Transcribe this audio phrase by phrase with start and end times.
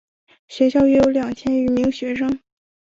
[0.47, 2.39] 学校约有两千余名学生。